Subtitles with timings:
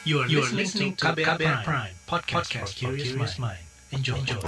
[0.00, 3.60] You are, you are listening to KBR, Prime, Prime podcast, podcast for curious mind.
[3.92, 4.16] Enjoy.
[4.16, 4.40] Enjoy.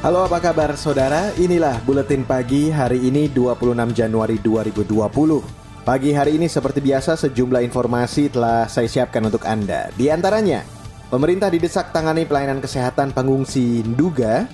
[0.00, 1.36] Halo apa kabar saudara?
[1.36, 5.84] Inilah Buletin Pagi hari ini 26 Januari 2020.
[5.84, 9.92] Pagi hari ini seperti biasa sejumlah informasi telah saya siapkan untuk Anda.
[9.92, 10.73] Di antaranya,
[11.08, 14.46] pemerintah didesak tangani pelayanan kesehatan pengungsi Nduga.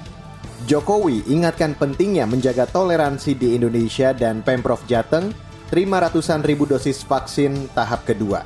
[0.69, 5.33] Jokowi ingatkan pentingnya menjaga toleransi di Indonesia dan Pemprov Jateng
[5.73, 8.45] terima ratusan ribu dosis vaksin tahap kedua.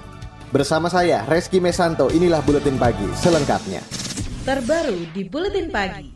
[0.54, 3.82] Bersama saya, Reski Mesanto, inilah Buletin Pagi selengkapnya.
[4.46, 6.14] Terbaru di Buletin Pagi.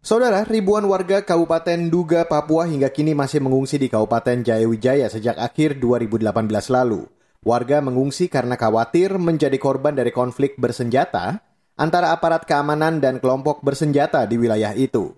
[0.00, 5.82] Saudara, ribuan warga Kabupaten Duga, Papua hingga kini masih mengungsi di Kabupaten Jayawijaya sejak akhir
[5.82, 6.30] 2018
[6.72, 7.10] lalu.
[7.44, 11.42] Warga mengungsi karena khawatir menjadi korban dari konflik bersenjata
[11.76, 15.12] antara aparat keamanan dan kelompok bersenjata di wilayah itu.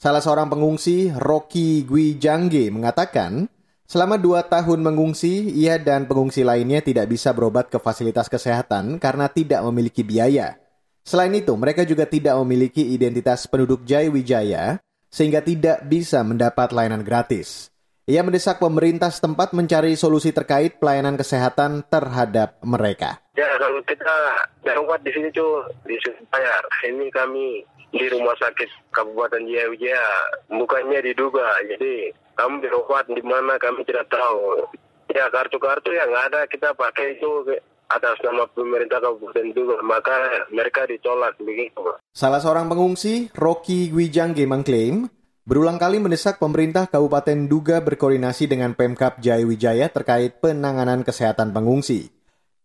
[0.00, 3.52] Salah seorang pengungsi, Rocky Gwijangge, mengatakan,
[3.84, 9.28] selama dua tahun mengungsi, ia dan pengungsi lainnya tidak bisa berobat ke fasilitas kesehatan karena
[9.28, 10.56] tidak memiliki biaya.
[11.04, 14.80] Selain itu, mereka juga tidak memiliki identitas penduduk Jayawijaya
[15.12, 17.68] sehingga tidak bisa mendapat layanan gratis.
[18.08, 23.20] Ia mendesak pemerintah setempat mencari solusi terkait pelayanan kesehatan terhadap mereka.
[23.36, 24.16] Ya, kalau kita
[24.64, 26.64] berobat di sini tuh disuruh bayar.
[26.88, 30.04] Ini kami di rumah sakit Kabupaten Jayawijaya,
[30.48, 31.60] bukannya diduga.
[31.68, 34.64] Jadi kamu berobat di mana kami tidak tahu.
[35.10, 37.44] Ya kartu-kartu yang ada kita pakai itu
[37.90, 41.82] atas nama pemerintah kabupaten juga, maka mereka ditolak begitu.
[42.14, 45.10] Salah seorang pengungsi, Rocky Gwijangge mengklaim,
[45.44, 52.08] berulang kali mendesak pemerintah Kabupaten Duga berkoordinasi dengan Pemkap Jayawijaya terkait penanganan kesehatan pengungsi.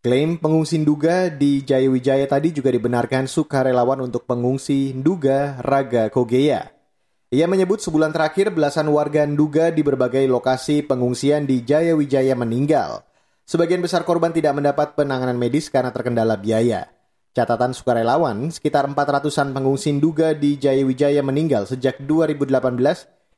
[0.00, 6.72] Klaim pengungsi Duga di Jayawijaya tadi juga dibenarkan sukarelawan untuk pengungsi Duga Raga Kogeya.
[7.34, 13.02] Ia menyebut sebulan terakhir belasan warga Nduga di berbagai lokasi pengungsian di Jayawijaya meninggal.
[13.44, 16.95] Sebagian besar korban tidak mendapat penanganan medis karena terkendala biaya.
[17.36, 22.48] Catatan sukarelawan, sekitar 400-an pengungsi Duga di Jayawijaya meninggal sejak 2018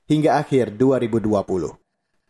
[0.06, 1.42] hingga akhir 2020.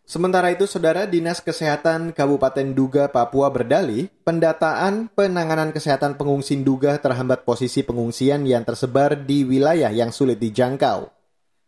[0.09, 7.45] Sementara itu, Saudara Dinas Kesehatan Kabupaten Duga, Papua berdalih, pendataan penanganan kesehatan pengungsi Duga terhambat
[7.45, 11.13] posisi pengungsian yang tersebar di wilayah yang sulit dijangkau.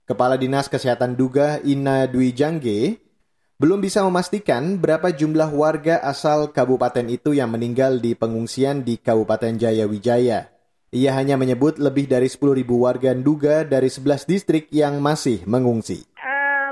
[0.08, 3.04] Kepala Dinas Kesehatan Duga, Ina Dwi Jangge,
[3.60, 9.60] belum bisa memastikan berapa jumlah warga asal kabupaten itu yang meninggal di pengungsian di Kabupaten
[9.60, 10.48] Jayawijaya.
[10.96, 16.08] Ia hanya menyebut lebih dari 10.000 warga Nduga dari 11 distrik yang masih mengungsi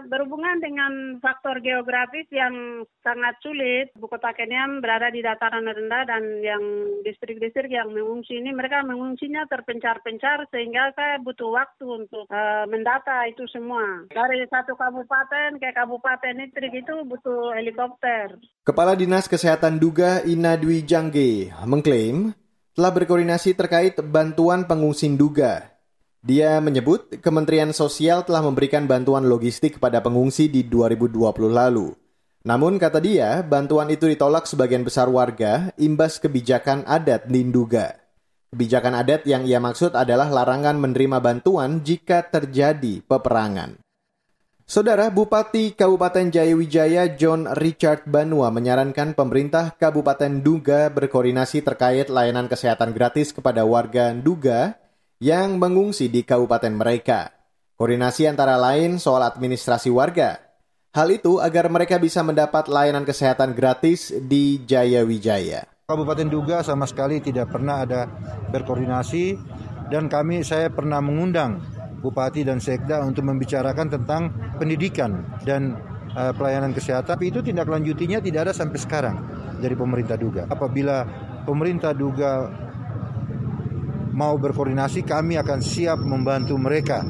[0.08, 0.92] berhubungan dengan
[1.22, 3.92] faktor geografis yang sangat sulit.
[3.94, 6.62] Buku kota Kenyam berada di dataran rendah dan yang
[7.04, 13.46] distrik-distrik yang mengungsi ini mereka mengungsinya terpencar-pencar sehingga saya butuh waktu untuk uh, mendata itu
[13.52, 14.08] semua.
[14.10, 18.40] Dari satu kabupaten ke kabupaten distrik itu butuh helikopter.
[18.66, 22.34] Kepala Dinas Kesehatan Duga Ina Dwi Jangge mengklaim
[22.74, 25.77] telah berkoordinasi terkait bantuan pengungsi Duga
[26.18, 31.14] dia menyebut Kementerian Sosial telah memberikan bantuan logistik kepada pengungsi di 2020
[31.46, 31.94] lalu.
[32.42, 37.98] Namun kata dia, bantuan itu ditolak sebagian besar warga imbas kebijakan adat Ninduga.
[38.50, 43.76] Kebijakan adat yang ia maksud adalah larangan menerima bantuan jika terjadi peperangan.
[44.68, 52.92] Saudara Bupati Kabupaten Jayawijaya John Richard Banua menyarankan pemerintah Kabupaten Duga berkoordinasi terkait layanan kesehatan
[52.92, 54.76] gratis kepada warga Duga
[55.18, 57.34] yang mengungsi di kabupaten mereka.
[57.78, 60.38] Koordinasi antara lain soal administrasi warga.
[60.94, 65.66] Hal itu agar mereka bisa mendapat layanan kesehatan gratis di Jayawijaya.
[65.86, 68.06] Kabupaten Duga sama sekali tidak pernah ada
[68.50, 69.38] berkoordinasi
[69.90, 71.62] dan kami saya pernah mengundang
[71.98, 75.74] Bupati dan Sekda untuk membicarakan tentang pendidikan dan
[76.14, 77.10] uh, pelayanan kesehatan.
[77.18, 79.16] Tapi itu tindak lanjutinya tidak ada sampai sekarang
[79.58, 80.46] dari pemerintah Duga.
[80.46, 81.02] Apabila
[81.42, 82.46] pemerintah Duga
[84.18, 87.06] mau berkoordinasi, kami akan siap membantu mereka.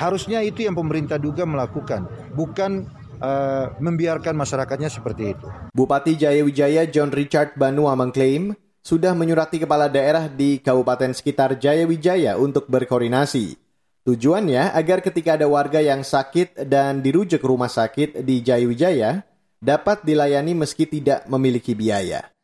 [0.00, 2.88] Harusnya itu yang pemerintah duga melakukan, bukan
[3.20, 5.46] uh, membiarkan masyarakatnya seperti itu.
[5.76, 12.64] Bupati Jayawijaya John Richard Banua mengklaim sudah menyurati kepala daerah di kabupaten sekitar Jayawijaya untuk
[12.72, 13.58] berkoordinasi.
[14.06, 19.26] Tujuannya agar ketika ada warga yang sakit dan dirujuk rumah sakit di Jayawijaya
[19.58, 22.35] dapat dilayani meski tidak memiliki biaya.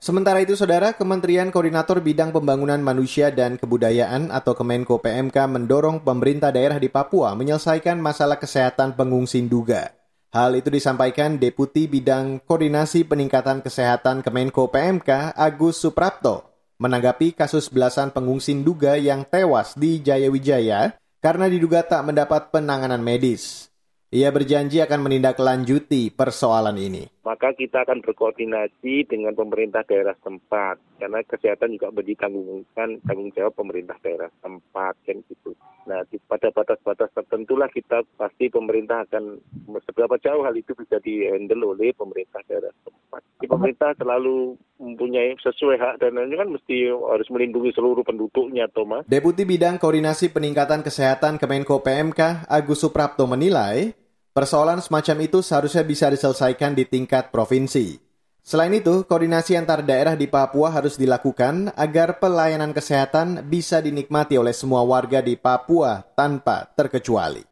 [0.00, 6.48] Sementara itu, Saudara, Kementerian Koordinator Bidang Pembangunan Manusia dan Kebudayaan atau Kemenko PMK mendorong pemerintah
[6.48, 9.92] daerah di Papua menyelesaikan masalah kesehatan pengungsi Duga.
[10.32, 16.48] Hal itu disampaikan Deputi Bidang Koordinasi Peningkatan Kesehatan Kemenko PMK Agus Suprapto.
[16.80, 23.68] menanggapi kasus belasan pengungsi Duga yang tewas di Jayawijaya karena diduga tak mendapat penanganan medis.
[24.08, 27.04] Ia berjanji akan menindaklanjuti persoalan ini.
[27.20, 34.00] Maka kita akan berkoordinasi dengan pemerintah daerah tempat karena kesehatan juga berditanggungkan tanggung jawab pemerintah
[34.00, 35.52] daerah tempat kan gitu.
[35.84, 39.36] Nah, di, pada batas-batas tertentulah kita pasti pemerintah akan
[39.84, 43.20] seberapa jauh hal itu bisa dihandle oleh pemerintah daerah tempat.
[43.40, 49.04] Di pemerintah selalu mempunyai sesuai hak dan ini kan mesti harus melindungi seluruh penduduknya, Thomas.
[49.08, 53.92] Deputi Bidang Koordinasi Peningkatan Kesehatan Kemenko PMK Agus Suprapto menilai
[54.40, 58.00] Persoalan semacam itu seharusnya bisa diselesaikan di tingkat provinsi.
[58.40, 64.56] Selain itu, koordinasi antar daerah di Papua harus dilakukan agar pelayanan kesehatan bisa dinikmati oleh
[64.56, 67.44] semua warga di Papua tanpa terkecuali.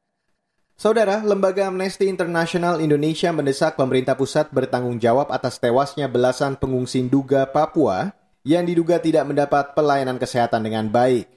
[0.81, 7.52] Saudara, Lembaga Amnesty International Indonesia mendesak pemerintah pusat bertanggung jawab atas tewasnya belasan pengungsi Duga
[7.52, 8.17] Papua
[8.49, 11.29] yang diduga tidak mendapat pelayanan kesehatan dengan baik.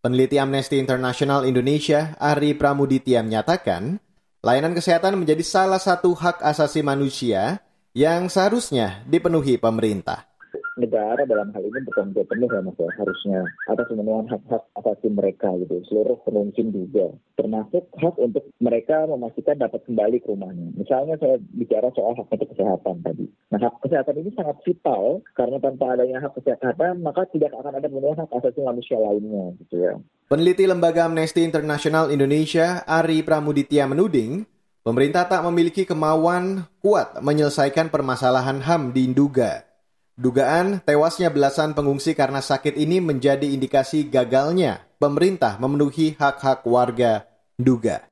[0.00, 4.00] Peneliti Amnesty International Indonesia, Ari Pramuditya menyatakan,
[4.44, 7.64] Layanan kesehatan menjadi salah satu hak asasi manusia
[7.96, 10.28] yang seharusnya dipenuhi pemerintah.
[10.76, 13.40] Negara dalam hal ini bertanggung jawab penuh ya mas ya, harusnya
[13.72, 19.80] atas pemenuhan hak-hak asasi mereka gitu, seluruh pengungsi juga, termasuk hak untuk mereka memastikan dapat
[19.88, 20.76] kembali ke rumahnya.
[20.76, 23.24] Misalnya saya bicara soal hak untuk kesehatan tadi.
[23.48, 27.88] Nah hak kesehatan ini sangat vital karena tanpa adanya hak kesehatan maka tidak akan ada
[27.88, 29.94] pemenuhan hak asasi manusia lainnya gitu ya.
[30.24, 34.48] Peneliti Lembaga Amnesty International Indonesia, Ari Pramuditya menuding,
[34.80, 39.68] pemerintah tak memiliki kemauan kuat menyelesaikan permasalahan HAM di Induga.
[40.16, 47.28] Dugaan tewasnya belasan pengungsi karena sakit ini menjadi indikasi gagalnya pemerintah memenuhi hak-hak warga
[47.60, 48.08] Duga.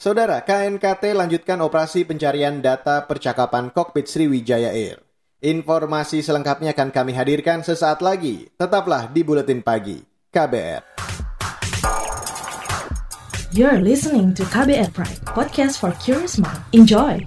[0.00, 5.04] Saudara, KNKT lanjutkan operasi pencarian data percakapan kokpit Sriwijaya Air.
[5.44, 8.48] Informasi selengkapnya akan kami hadirkan sesaat lagi.
[8.56, 10.00] Tetaplah di Buletin Pagi,
[10.32, 11.15] KBR.
[13.56, 16.60] You're listening to KBR Pride, podcast for curious mind.
[16.76, 17.24] Enjoy!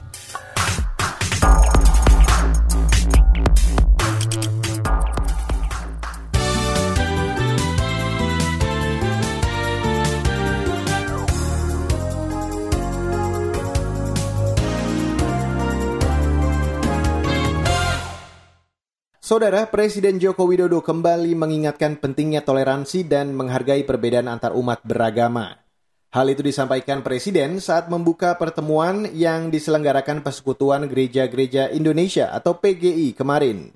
[19.17, 25.68] Saudara Presiden Joko Widodo kembali mengingatkan pentingnya toleransi dan menghargai perbedaan antar umat beragama.
[26.09, 33.69] Hal itu disampaikan Presiden saat membuka pertemuan yang diselenggarakan Persekutuan Gereja-Gereja Indonesia atau PGI kemarin.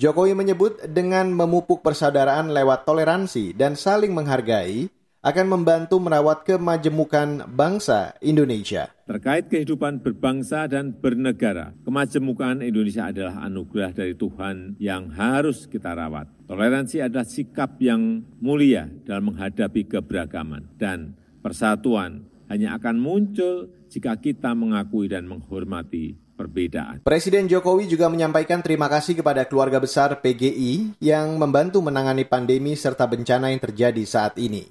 [0.00, 4.88] Jokowi menyebut dengan memupuk persaudaraan lewat toleransi dan saling menghargai
[5.20, 8.88] akan membantu merawat kemajemukan bangsa Indonesia.
[9.04, 16.32] Terkait kehidupan berbangsa dan bernegara, kemajemukan Indonesia adalah anugerah dari Tuhan yang harus kita rawat.
[16.48, 21.12] Toleransi adalah sikap yang mulia dalam menghadapi keberagaman dan
[21.48, 27.00] Persatuan hanya akan muncul jika kita mengakui dan menghormati perbedaan.
[27.00, 33.08] Presiden Jokowi juga menyampaikan terima kasih kepada keluarga besar PGI yang membantu menangani pandemi serta
[33.08, 34.68] bencana yang terjadi saat ini.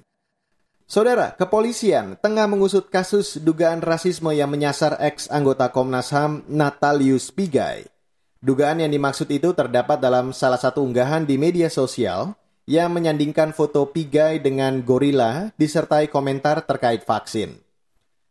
[0.86, 7.90] Saudara, kepolisian tengah mengusut kasus dugaan rasisme yang menyasar ex anggota Komnas HAM Natalius Pigai.
[8.38, 12.38] Dugaan yang dimaksud itu terdapat dalam salah satu unggahan di media sosial
[12.68, 17.56] yang menyandingkan foto Pigai dengan gorila disertai komentar terkait vaksin.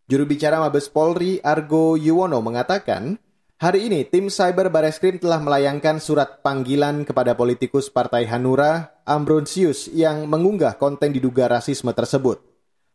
[0.05, 3.17] Juru bicara Mabes Polri Argo Yuwono mengatakan,
[3.57, 10.29] hari ini tim Cyber Bareskrim telah melayangkan surat panggilan kepada politikus Partai Hanura Ambronsius yang
[10.29, 12.37] mengunggah konten diduga rasisme tersebut.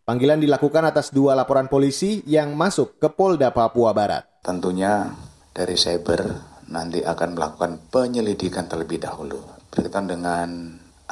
[0.06, 4.30] Panggilan dilakukan atas dua laporan polisi yang masuk ke Polda Papua Barat.
[4.46, 5.10] Tentunya
[5.50, 6.22] dari Cyber
[6.70, 10.48] nanti akan melakukan penyelidikan terlebih dahulu berkaitan dengan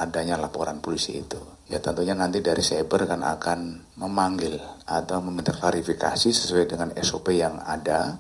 [0.01, 1.37] adanya laporan polisi itu.
[1.69, 4.57] Ya tentunya nanti dari cyber kan akan memanggil
[4.89, 8.19] atau meminta klarifikasi sesuai dengan SOP yang ada.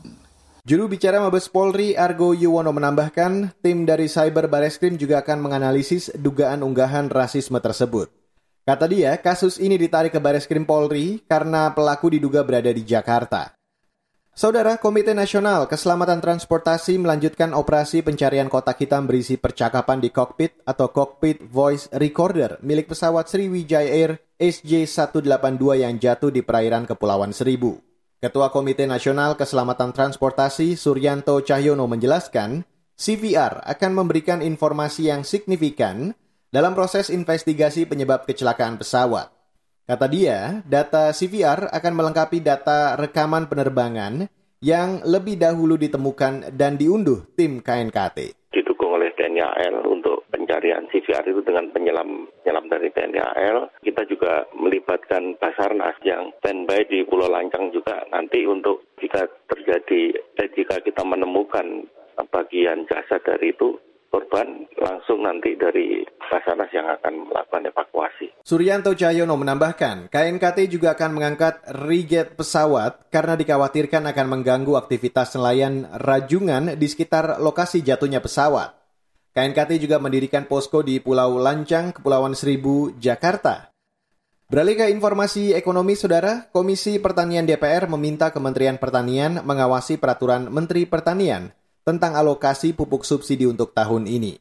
[0.60, 6.60] Juru bicara Mabes Polri Argo Yuwono menambahkan, tim dari Cyber Bareskrim juga akan menganalisis dugaan
[6.60, 8.12] unggahan rasisme tersebut.
[8.68, 13.56] Kata dia, kasus ini ditarik ke Bareskrim Polri karena pelaku diduga berada di Jakarta.
[14.30, 20.86] Saudara Komite Nasional Keselamatan Transportasi melanjutkan operasi pencarian kotak hitam berisi percakapan di kokpit atau
[20.94, 27.82] cockpit voice recorder milik pesawat Sriwijaya Air SJ182 yang jatuh di perairan Kepulauan Seribu.
[28.22, 32.62] Ketua Komite Nasional Keselamatan Transportasi Suryanto Cahyono menjelaskan,
[32.94, 36.14] CVR akan memberikan informasi yang signifikan
[36.54, 39.39] dalam proses investigasi penyebab kecelakaan pesawat.
[39.90, 44.30] Kata dia, data CVR akan melengkapi data rekaman penerbangan
[44.62, 48.38] yang lebih dahulu ditemukan dan diunduh tim KNKT.
[48.54, 53.58] Didukung oleh TNI AL untuk pencarian CVR itu dengan penyelam penyelam dari TNI AL.
[53.82, 60.50] Kita juga melibatkan Basarnas yang standby di Pulau Lancang juga nanti untuk jika terjadi eh,
[60.54, 61.66] jika kita menemukan
[62.30, 63.74] bagian jasad dari itu
[64.10, 68.26] korban langsung nanti dari Basarnas yang akan melakukan evakuasi.
[68.42, 75.86] Suryanto Cahyono menambahkan, KNKT juga akan mengangkat riget pesawat karena dikhawatirkan akan mengganggu aktivitas nelayan
[75.94, 78.74] rajungan di sekitar lokasi jatuhnya pesawat.
[79.30, 83.70] KNKT juga mendirikan posko di Pulau Lancang, Kepulauan Seribu, Jakarta.
[84.50, 91.54] Beralih ke informasi ekonomi, Saudara, Komisi Pertanian DPR meminta Kementerian Pertanian mengawasi peraturan Menteri Pertanian
[91.82, 94.36] tentang alokasi pupuk subsidi untuk tahun ini.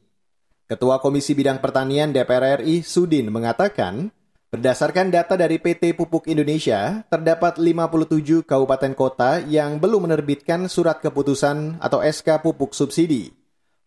[0.70, 4.14] Ketua Komisi Bidang Pertanian DPR RI, Sudin, mengatakan,
[4.54, 11.82] berdasarkan data dari PT Pupuk Indonesia, terdapat 57 kabupaten kota yang belum menerbitkan surat keputusan
[11.82, 13.39] atau SK pupuk subsidi.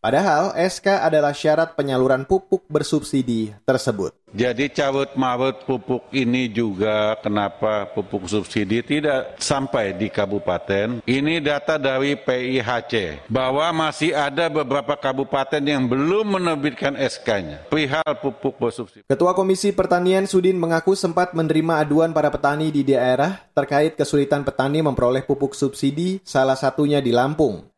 [0.02, 4.10] Padahal SK adalah syarat penyaluran pupuk bersubsidi tersebut.
[4.34, 11.06] Jadi cabut mawut pupuk ini juga kenapa pupuk subsidi tidak sampai di kabupaten.
[11.06, 18.58] Ini data dari PIHC bahwa masih ada beberapa kabupaten yang belum menerbitkan SK-nya perihal pupuk
[18.58, 19.06] bersubsidi.
[19.06, 24.82] Ketua Komisi Pertanian Sudin mengaku sempat menerima aduan para petani di daerah terkait kesulitan petani
[24.82, 27.71] memperoleh pupuk subsidi, salah satunya di Lampung.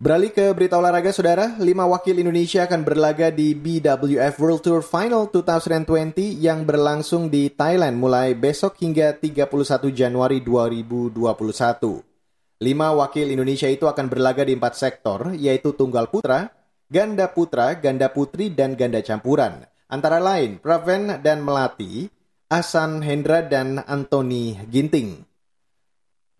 [0.00, 1.60] Beralih ke berita olahraga, saudara.
[1.60, 8.00] Lima wakil Indonesia akan berlaga di BWF World Tour Final 2020 yang berlangsung di Thailand
[8.00, 9.52] mulai besok hingga 31
[9.92, 11.20] Januari 2021.
[12.64, 16.48] Lima wakil Indonesia itu akan berlaga di empat sektor, yaitu tunggal putra,
[16.88, 19.68] ganda putra, ganda putri, dan ganda campuran.
[19.84, 22.08] Antara lain, Praven dan Melati,
[22.48, 25.29] Asan Hendra, dan Anthony Ginting.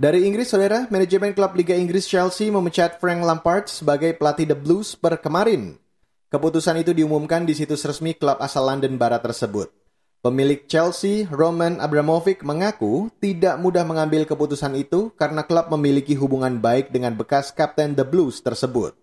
[0.01, 4.97] Dari Inggris, saudara, manajemen klub Liga Inggris Chelsea memecat Frank Lampard sebagai pelatih The Blues
[4.97, 5.77] per kemarin.
[6.33, 9.69] Keputusan itu diumumkan di situs resmi klub asal London Barat tersebut.
[10.25, 16.89] Pemilik Chelsea, Roman Abramovich, mengaku tidak mudah mengambil keputusan itu karena klub memiliki hubungan baik
[16.89, 18.97] dengan bekas kapten The Blues tersebut.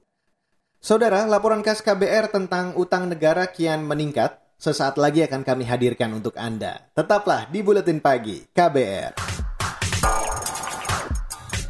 [0.81, 4.41] Saudara, laporan khas KBR tentang utang negara kian meningkat.
[4.57, 6.89] Sesaat lagi akan kami hadirkan untuk Anda.
[6.97, 9.26] Tetaplah di Buletin Pagi KBR.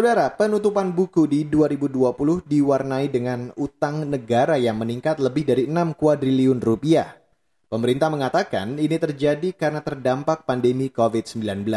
[0.00, 6.56] Saudara, penutupan buku di 2020 diwarnai dengan utang negara yang meningkat lebih dari 6 kuadriliun
[6.56, 7.20] rupiah.
[7.68, 11.68] Pemerintah mengatakan ini terjadi karena terdampak pandemi COVID-19.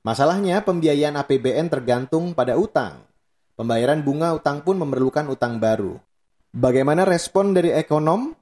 [0.00, 3.04] Masalahnya, pembiayaan APBN tergantung pada utang.
[3.52, 6.00] Pembayaran bunga utang pun memerlukan utang baru.
[6.56, 8.32] Bagaimana respon dari ekonom?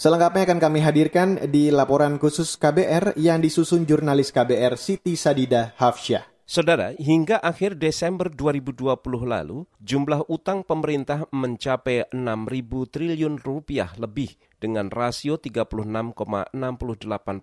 [0.00, 6.39] Selengkapnya akan kami hadirkan di laporan khusus KBR yang disusun jurnalis KBR Siti Sadida Hafsyah.
[6.50, 8.82] Saudara, hingga akhir Desember 2020
[9.22, 16.10] lalu, jumlah utang pemerintah mencapai 6.000 triliun rupiah lebih dengan rasio 36,68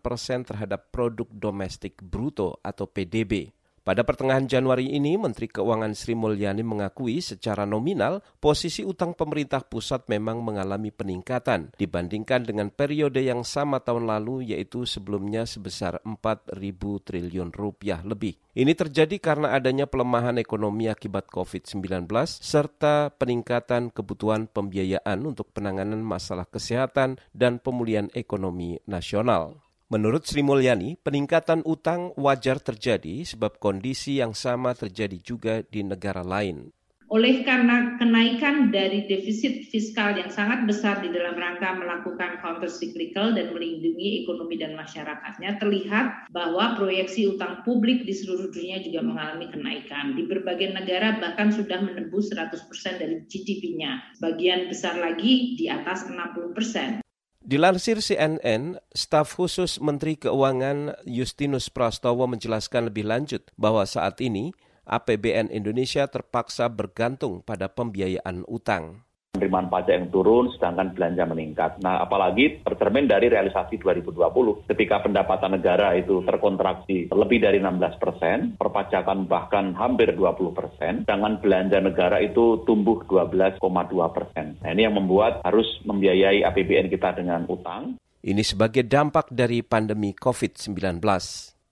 [0.04, 3.57] persen terhadap produk domestik bruto atau PDB.
[3.88, 10.12] Pada pertengahan Januari ini, Menteri Keuangan Sri Mulyani mengakui secara nominal posisi utang pemerintah pusat
[10.12, 16.52] memang mengalami peningkatan dibandingkan dengan periode yang sama tahun lalu yaitu sebelumnya sebesar 4.000
[16.84, 18.36] triliun rupiah lebih.
[18.60, 26.44] Ini terjadi karena adanya pelemahan ekonomi akibat COVID-19 serta peningkatan kebutuhan pembiayaan untuk penanganan masalah
[26.44, 29.67] kesehatan dan pemulihan ekonomi nasional.
[29.88, 36.28] Menurut Sri Mulyani, peningkatan utang wajar terjadi sebab kondisi yang sama terjadi juga di negara
[36.28, 36.76] lain.
[37.08, 43.32] Oleh karena kenaikan dari defisit fiskal yang sangat besar di dalam rangka melakukan counter cyclical
[43.32, 49.48] dan melindungi ekonomi dan masyarakatnya, terlihat bahwa proyeksi utang publik di seluruh dunia juga mengalami
[49.48, 50.20] kenaikan.
[50.20, 52.60] Di berbagai negara bahkan sudah menembus 100%
[53.00, 54.20] dari GDP-nya.
[54.20, 57.07] Bagian besar lagi di atas 60%.
[57.42, 64.52] Dilansir CNN, staf khusus Menteri Keuangan Justinus Prastowo menjelaskan lebih lanjut bahwa saat ini
[64.88, 69.07] APBN Indonesia terpaksa bergantung pada pembiayaan utang
[69.38, 71.72] penerimaan pajak yang turun sedangkan belanja meningkat.
[71.86, 78.58] Nah, apalagi tercermin dari realisasi 2020 ketika pendapatan negara itu terkontraksi lebih dari 16 persen,
[78.58, 83.62] perpajakan bahkan hampir 20 persen, sedangkan belanja negara itu tumbuh 12,2
[84.10, 84.58] persen.
[84.66, 88.02] Nah, ini yang membuat harus membiayai APBN kita dengan utang.
[88.26, 90.98] Ini sebagai dampak dari pandemi COVID-19.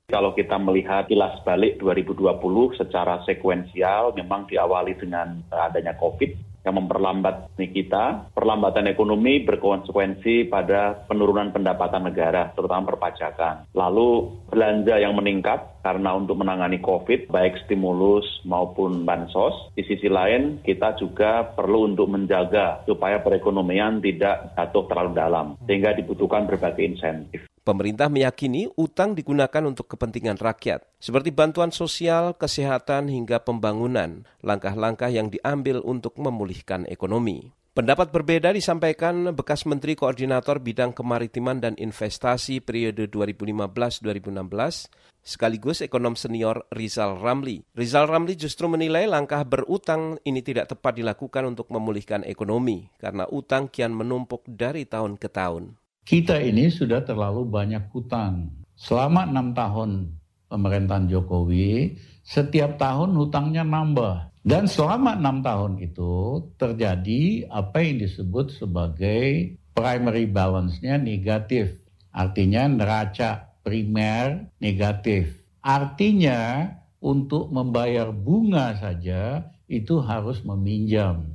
[0.06, 2.38] Kalau kita melihat kilas balik 2020
[2.78, 8.34] secara sekuensial memang diawali dengan adanya COVID yang memperlambat kita.
[8.34, 13.70] Perlambatan ekonomi berkonsekuensi pada penurunan pendapatan negara, terutama perpajakan.
[13.78, 19.54] Lalu belanja yang meningkat karena untuk menangani COVID, baik stimulus maupun bansos.
[19.78, 25.94] Di sisi lain, kita juga perlu untuk menjaga supaya perekonomian tidak jatuh terlalu dalam, sehingga
[25.94, 27.55] dibutuhkan berbagai insentif.
[27.66, 35.34] Pemerintah meyakini utang digunakan untuk kepentingan rakyat, seperti bantuan sosial, kesehatan, hingga pembangunan, langkah-langkah yang
[35.34, 37.50] diambil untuk memulihkan ekonomi.
[37.74, 46.70] Pendapat berbeda disampaikan bekas Menteri Koordinator Bidang Kemaritiman dan Investasi periode 2015-2016, sekaligus ekonom senior
[46.70, 47.66] Rizal Ramli.
[47.74, 53.74] Rizal Ramli justru menilai langkah berutang ini tidak tepat dilakukan untuk memulihkan ekonomi, karena utang
[53.74, 58.54] kian menumpuk dari tahun ke tahun kita ini sudah terlalu banyak hutang.
[58.78, 60.14] Selama enam tahun
[60.54, 64.30] pemerintahan Jokowi, setiap tahun hutangnya nambah.
[64.46, 71.82] Dan selama enam tahun itu terjadi apa yang disebut sebagai primary balance-nya negatif.
[72.14, 75.42] Artinya neraca primer negatif.
[75.66, 76.70] Artinya
[77.02, 81.26] untuk membayar bunga saja itu harus meminjam.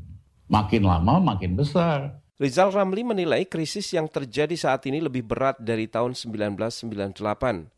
[0.47, 2.20] Makin lama makin besar.
[2.41, 6.81] Rizal Ramli menilai krisis yang terjadi saat ini lebih berat dari tahun 1998.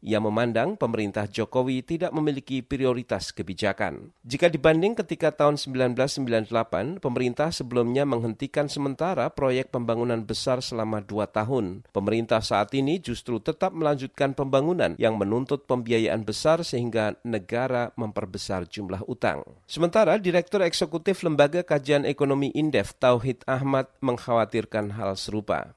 [0.06, 4.14] Ia memandang pemerintah Jokowi tidak memiliki prioritas kebijakan.
[4.22, 11.82] Jika dibanding ketika tahun 1998, pemerintah sebelumnya menghentikan sementara proyek pembangunan besar selama dua tahun.
[11.90, 19.02] Pemerintah saat ini justru tetap melanjutkan pembangunan yang menuntut pembiayaan besar sehingga negara memperbesar jumlah
[19.10, 19.42] utang.
[19.66, 25.72] Sementara Direktur Eksekutif Lembaga Kajian Ekonomi Indef Tauhid Ahmad mengkhawatirkan mengkhawatirkan hal serupa.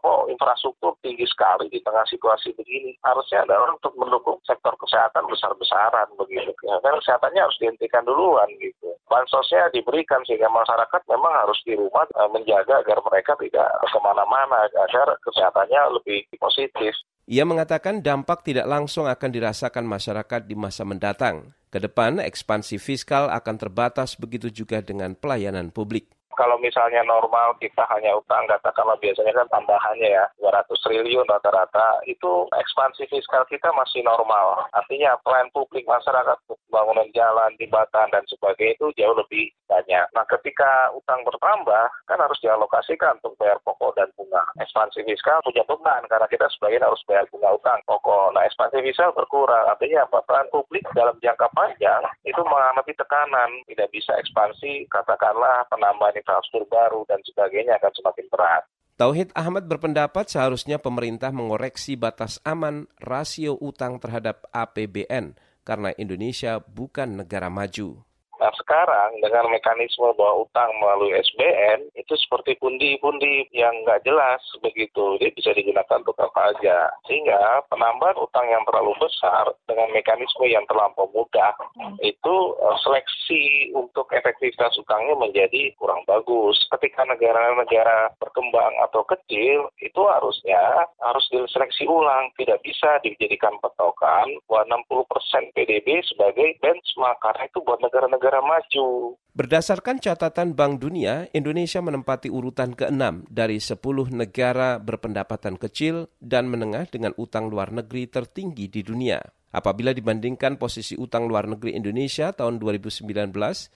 [0.00, 2.96] Oh, infrastruktur tinggi sekali di tengah situasi begini.
[3.04, 6.48] Harusnya ada orang untuk mendukung sektor kesehatan besar-besaran begitu.
[6.64, 8.96] Ya, kan kesehatannya harus dihentikan duluan gitu.
[9.12, 14.64] Bansosnya diberikan sehingga masyarakat memang harus di rumah eh, menjaga agar mereka tidak ke mana-mana,
[14.72, 16.96] agar kesehatannya lebih positif.
[17.28, 21.52] Ia mengatakan dampak tidak langsung akan dirasakan masyarakat di masa mendatang.
[21.68, 27.82] Ke depan, ekspansi fiskal akan terbatas begitu juga dengan pelayanan publik kalau misalnya normal kita
[27.90, 34.04] hanya utang katakanlah biasanya kan tambahannya ya 200 triliun rata-rata itu ekspansi fiskal kita masih
[34.06, 34.66] normal.
[34.70, 36.38] Artinya pelayan publik masyarakat
[36.70, 40.06] bangunan jalan, jembatan dan sebagainya itu jauh lebih banyak.
[40.14, 44.42] Nah ketika utang bertambah kan harus dialokasikan untuk bayar pokok dan bunga.
[44.62, 48.34] Ekspansi fiskal punya beban karena kita sebagian harus bayar bunga utang pokok.
[48.34, 50.22] Nah ekspansi fiskal berkurang artinya apa?
[50.26, 57.08] Pelayan publik dalam jangka panjang itu mengalami tekanan tidak bisa ekspansi katakanlah penambahan infrastruktur baru
[57.08, 58.62] dan sebagainya akan semakin berat.
[59.00, 67.24] Tauhid Ahmad berpendapat seharusnya pemerintah mengoreksi batas aman rasio utang terhadap APBN karena Indonesia bukan
[67.24, 68.04] negara maju.
[68.50, 75.14] Nah sekarang dengan mekanisme bahwa utang melalui SBN itu seperti pundi-pundi yang nggak jelas begitu.
[75.22, 76.90] Dia bisa digunakan untuk apa aja.
[77.06, 81.54] Sehingga penambahan utang yang terlalu besar dengan mekanisme yang terlampau mudah
[82.02, 86.58] itu uh, seleksi untuk efektivitas utangnya menjadi kurang bagus.
[86.74, 92.34] Ketika negara-negara berkembang atau kecil itu harusnya harus diseleksi ulang.
[92.34, 99.16] Tidak bisa dijadikan petokan bahwa 60% PDB sebagai benchmark karena itu buat negara-negara maju.
[99.30, 103.78] Berdasarkan catatan Bank Dunia, Indonesia menempati urutan ke-6 dari 10
[104.10, 109.22] negara berpendapatan kecil dan menengah dengan utang luar negeri tertinggi di dunia.
[109.50, 113.06] Apabila dibandingkan posisi utang luar negeri Indonesia tahun 2019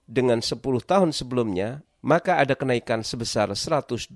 [0.06, 4.10] dengan 10 tahun sebelumnya, maka ada kenaikan sebesar 124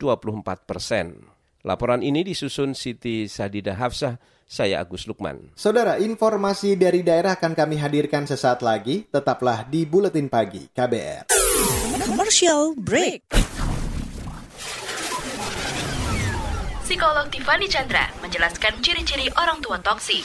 [0.67, 1.38] persen.
[1.69, 4.17] Laporan ini disusun Siti Sadida Hafsah,
[4.49, 5.53] saya Agus Lukman.
[5.53, 9.05] Saudara, informasi dari daerah akan kami hadirkan sesaat lagi.
[9.13, 11.29] Tetaplah di Buletin Pagi KBR.
[12.09, 13.21] Commercial break.
[16.89, 20.25] Psikolog Tiffany Chandra menjelaskan ciri-ciri orang tua toksik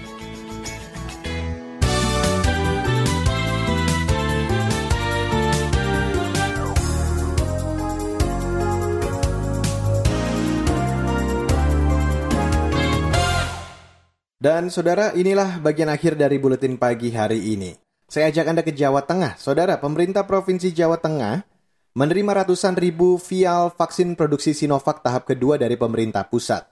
[14.41, 17.77] Dan saudara, inilah bagian akhir dari buletin pagi hari ini.
[18.09, 19.37] Saya ajak Anda ke Jawa Tengah.
[19.37, 21.45] Saudara, pemerintah Provinsi Jawa Tengah
[21.93, 26.65] menerima ratusan ribu vial vaksin produksi Sinovac tahap kedua dari pemerintah pusat.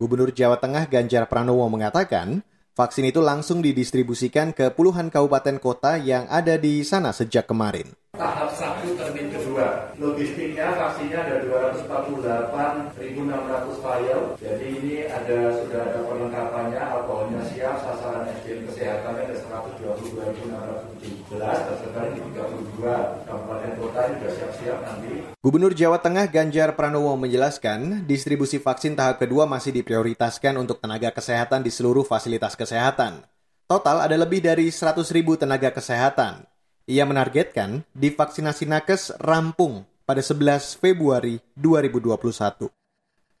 [0.00, 2.40] Gubernur Jawa Tengah Ganjar Pranowo mengatakan,
[2.72, 7.92] vaksin itu langsung didistribusikan ke puluhan kabupaten kota yang ada di sana sejak kemarin.
[8.16, 11.40] Tahap satu termin kedua, logistiknya vaksinnya ada
[11.88, 14.36] 248.600 vial.
[14.36, 19.36] Jadi ini ada sudah ada perlengkapannya, alkoholnya siap, sasaran SDM kesehatannya ada
[19.80, 25.29] 122.617 tersebar di 32 kabupaten kota ini sudah siap-siap nanti.
[25.40, 31.64] Gubernur Jawa Tengah Ganjar Pranowo menjelaskan, distribusi vaksin tahap kedua masih diprioritaskan untuk tenaga kesehatan
[31.64, 33.24] di seluruh fasilitas kesehatan.
[33.64, 36.44] Total ada lebih dari 100 ribu tenaga kesehatan.
[36.84, 42.68] Ia menargetkan divaksinasi nakes rampung pada 11 Februari 2021.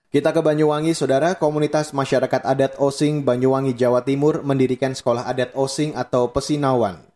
[0.08, 1.36] Kita ke Banyuwangi, saudara.
[1.36, 7.09] Komunitas masyarakat adat Osing Banyuwangi, Jawa Timur mendirikan sekolah adat Osing atau Pesinawan.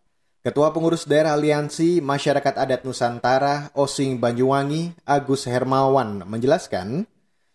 [0.45, 7.09] Ketua Pengurus Daerah Aliansi Masyarakat Adat Nusantara Osing Banyuwangi, Agus Hermawan, menjelaskan,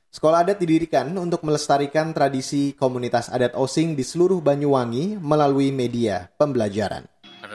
[0.09, 7.05] sekolah adat didirikan untuk melestarikan tradisi komunitas adat Osing di seluruh Banyuwangi melalui media pembelajaran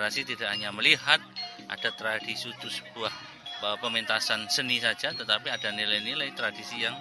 [0.04, 1.16] generasi tidak hanya melihat
[1.64, 3.08] ada tradisi itu sebuah
[3.80, 6.92] pementasan seni saja, tetapi ada nilai-nilai tradisi yang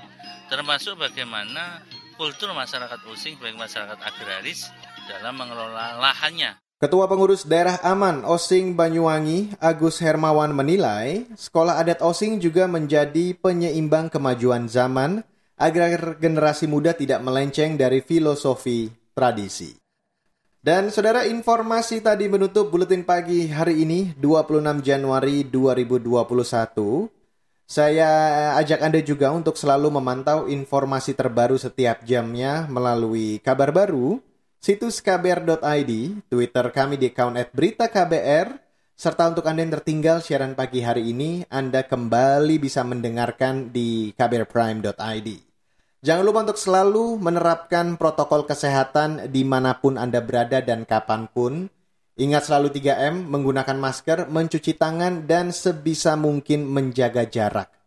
[0.48, 1.84] termasuk bagaimana
[2.16, 4.72] kultur masyarakat Using sebagai masyarakat agraris
[5.12, 6.63] dalam mengelola lahannya.
[6.84, 14.12] Ketua Pengurus Daerah Aman Osing Banyuwangi, Agus Hermawan menilai, sekolah adat Osing juga menjadi penyeimbang
[14.12, 15.24] kemajuan zaman
[15.56, 19.72] agar generasi muda tidak melenceng dari filosofi tradisi.
[20.60, 27.08] Dan saudara informasi tadi menutup buletin pagi hari ini 26 Januari 2021.
[27.64, 28.12] Saya
[28.60, 34.20] ajak Anda juga untuk selalu memantau informasi terbaru setiap jamnya melalui kabar baru,
[34.64, 35.92] situs kbr.id,
[36.32, 38.56] Twitter kami di account at berita KBR,
[38.96, 45.30] serta untuk Anda yang tertinggal siaran pagi hari ini, Anda kembali bisa mendengarkan di kbrprime.id.
[46.04, 51.68] Jangan lupa untuk selalu menerapkan protokol kesehatan di mana pun Anda berada dan kapan pun.
[52.16, 57.83] Ingat selalu 3M, menggunakan masker, mencuci tangan, dan sebisa mungkin menjaga jarak.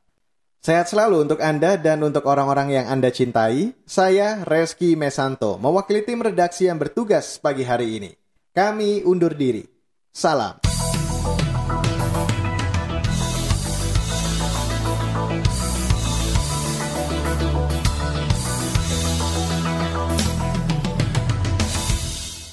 [0.67, 3.71] Sehat selalu untuk Anda dan untuk orang-orang yang Anda cintai.
[3.87, 8.11] Saya Reski Mesanto, mewakili tim redaksi yang bertugas pagi hari ini.
[8.51, 9.63] Kami undur diri.
[10.11, 10.59] Salam.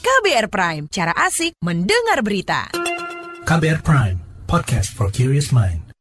[0.06, 2.70] KBR Prime, cara asik mendengar berita.
[3.50, 5.93] KBR Prime, podcast for curious mind.